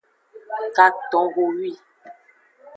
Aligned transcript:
Katonhowi. 0.75 1.71